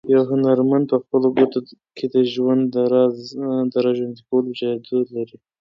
[0.13, 1.59] یو هنرمند په خپلو ګوتو
[1.97, 2.63] کې د ژوند
[3.73, 5.37] د راژوندي کولو جادو لري.